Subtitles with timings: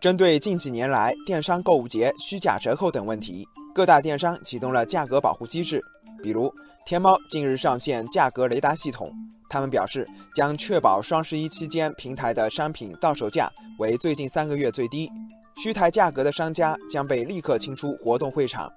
[0.00, 5.82] 针对近几年来电商购物节虚假折扣等问题，各大电商启动了价格保护机制。
[6.22, 6.52] 比如，
[6.86, 9.12] 天猫近日上线价格雷达系统，
[9.48, 15.10] 他们表示将确保双十一期间平台的商品到手价为最近三个月最低，
[15.56, 18.72] 虚抬价格的商家将被立刻清出活动会场。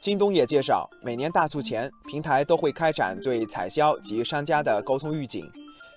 [0.00, 5.50] 京东也介绍，每年大促前，平台都会开展对采销及商家的沟通预警，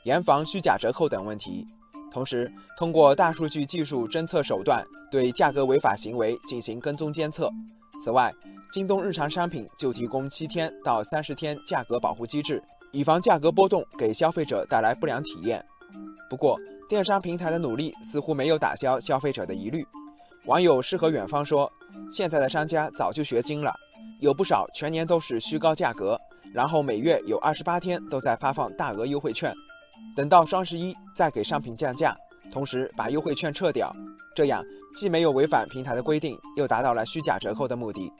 [0.03, 1.65] 严防虚假折扣等问题。
[2.11, 7.49] 同时，通过大数据技术侦测手段，对价格违法行为进行跟踪监测。
[8.03, 8.33] 此外，
[8.71, 12.61] 京东日常商品就提供七天到三十天价格保护机制，
[12.91, 15.63] 以防价格波动给消费者带来不良体验。
[16.29, 16.57] 不过，
[16.89, 19.85] 电商平台的努力似乎没有打消消费者的疑虑。
[20.45, 21.71] 网友诗和远方说
[22.11, 23.73] ：“现在的商家早就学精了。”
[24.19, 26.17] 有不少全年都是虚高价格，
[26.51, 29.53] 然后每月有二十八天都在发放大额优惠券，
[30.15, 32.15] 等到双十一再给商品降价，
[32.51, 33.91] 同时把优惠券撤掉，
[34.35, 34.63] 这样
[34.95, 38.11] 既没有违反平台的规定，又达到了虚假折扣的目的。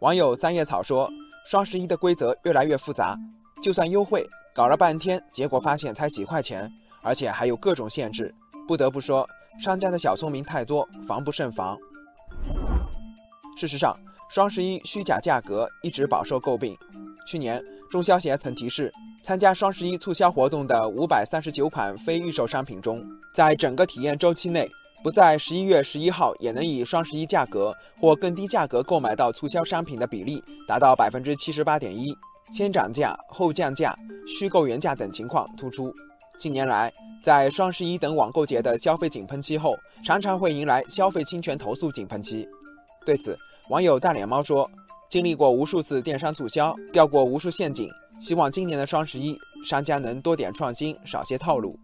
[0.00, 1.10] 网友三叶草说
[1.46, 3.16] ：“双十一的规则越来越复杂，
[3.62, 6.70] 就算优惠搞了半天，结果发现才几块钱，
[7.02, 8.34] 而且还有各种限制。
[8.66, 9.26] 不得不说，
[9.62, 11.76] 商家的小聪明太多，防不胜防。”
[13.58, 13.94] 事实上，
[14.30, 16.74] 双十一虚假价格一直饱受诟病。
[17.26, 18.92] 去年，中消协曾提示，
[19.24, 24.70] 参加双十一促销活动的五百三十九款非预售商品中，在整个体验周期内，
[25.02, 32.14] 不在十一月十一号也能以双十一价格或更低价格购买到促销商品的比例达到百分之七十八点一。
[32.52, 33.94] 先涨价后降价、
[34.26, 35.92] 虚构原价等情况突出。
[36.38, 42.48] 近年来，在双十一等网购节的消费井喷期后，常常会迎来消费侵权投诉井喷期。
[43.04, 43.36] 对此，
[43.68, 44.68] 网友大脸猫说
[45.10, 51.76] ：“经历过无数次电商促销，掉过无数陷阱，希望今年的双十一，商家能多点创新，少些套路。”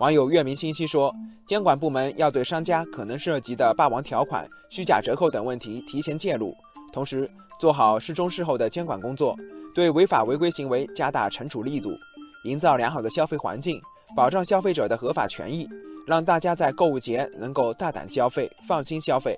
[0.00, 1.14] 网友月明星稀说
[1.46, 6.52] ：“监管部门要对商家可能涉及的霸王条款、虚假折扣等问题提前介入，
[6.92, 7.30] 同时
[7.60, 9.36] 做好事中事后的监管工作，
[9.76, 11.94] 对违法违规行为加大惩处力度，
[12.42, 13.80] 营造良好的消费环境，
[14.16, 15.68] 保障消费者的合法权益。”
[16.06, 19.34] 让大家在购物节能够大胆消费、放心消费。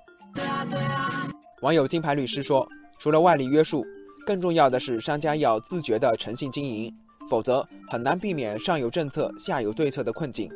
[1.62, 2.69] 网友金牌律师说
[3.00, 3.83] ：“除了外力约束，
[4.27, 6.93] 更重要的是商家要自觉的诚信经营，
[7.31, 10.50] 否则很难避免上有政策、下有对策的困境。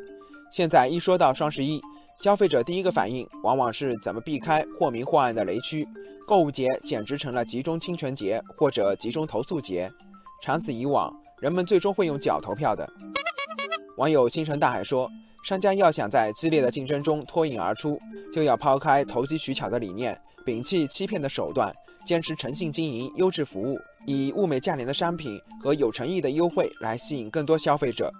[0.51, 1.81] 现在一说到双十一，
[2.17, 5.87] 消费者第一个反应往往是怎么避开或明或暗的雷区，
[6.27, 9.91] 购物节简直成了集中侵权节或者集中投诉节。
[10.43, 12.87] 长此以往，人们最终会用脚投票的。”
[13.97, 15.09] 网友星辰大海说。
[15.43, 17.99] 商家要想在激烈的竞争中脱颖而出，
[18.31, 21.73] 就要抛开投机取巧的理念，摒弃欺骗的手段，
[22.05, 28.11] 坚持诚信经营优质服务，以物美价廉的商品和有诚意的优惠来吸引更多消费者。